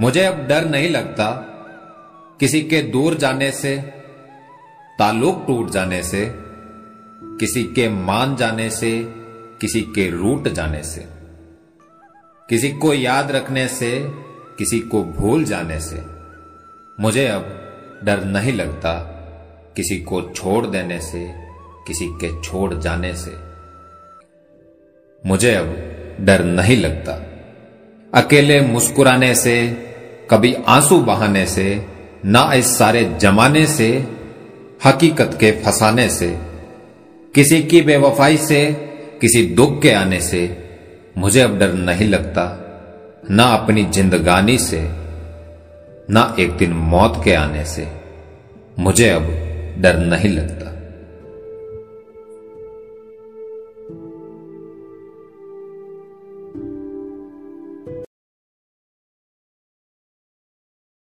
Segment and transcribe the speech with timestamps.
[0.00, 1.30] मुझे अब डर नहीं लगता
[2.40, 3.76] किसी के दूर जाने से,
[4.98, 6.32] ताल्लुक टूट जाने से,
[7.22, 9.04] किसी के मान जाने से,
[9.60, 11.06] किसी के रूट जाने से,
[12.48, 14.06] किसी को याद रखने से,
[14.58, 16.04] किसी को भूल जाने से,
[17.00, 17.42] मुझे अब
[18.04, 19.12] डर नहीं लगता
[19.76, 21.34] किसी को छोड़ देने से,
[21.86, 23.36] किसी के छोड़ जाने से।
[25.26, 25.66] मुझे अब
[26.20, 27.12] डर नहीं लगता।
[28.14, 29.85] अकेले मुस्कुराने से
[30.30, 31.86] कभी आँसू बहाने से,
[32.24, 34.06] ना इस सारे जमाने से,
[34.84, 36.38] हकीकत के फसाने से,
[37.34, 38.72] किसी की बेवफाई से,
[39.20, 40.68] किसी दुख के आने से,
[41.18, 42.62] मुझे अब डर नहीं लगता,
[43.30, 44.90] ना अपनी जिंदगानी से,
[46.10, 47.88] ना एक दिन मौत के आने से,
[48.78, 49.22] मुझे अब
[49.78, 50.75] डर नहीं लगता।